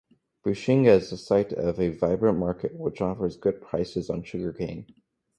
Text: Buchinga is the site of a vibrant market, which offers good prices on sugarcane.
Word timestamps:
Buchinga 0.43 0.93
is 0.97 1.11
the 1.11 1.17
site 1.17 1.53
of 1.53 1.79
a 1.79 1.89
vibrant 1.89 2.39
market, 2.39 2.73
which 2.73 3.01
offers 3.01 3.37
good 3.37 3.61
prices 3.61 4.09
on 4.09 4.23
sugarcane. 4.23 4.87